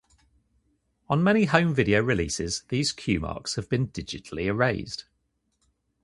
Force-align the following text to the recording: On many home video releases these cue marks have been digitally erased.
On 1.09 1.23
many 1.23 1.45
home 1.45 1.75
video 1.75 2.01
releases 2.01 2.63
these 2.69 2.91
cue 2.91 3.19
marks 3.19 3.53
have 3.53 3.69
been 3.69 3.89
digitally 3.89 4.45
erased. 4.45 5.05